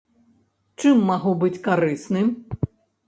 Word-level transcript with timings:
Чым 0.83 1.03
магу 1.09 1.33
быць 1.43 1.61
карысны? 1.67 2.25